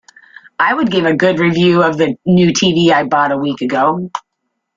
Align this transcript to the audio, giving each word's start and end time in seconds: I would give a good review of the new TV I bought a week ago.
I 0.57 0.73
would 0.73 0.89
give 0.89 1.05
a 1.05 1.15
good 1.15 1.37
review 1.37 1.83
of 1.83 1.95
the 1.99 2.15
new 2.25 2.53
TV 2.53 2.91
I 2.91 3.03
bought 3.03 3.31
a 3.31 3.37
week 3.37 3.61
ago. 3.61 4.09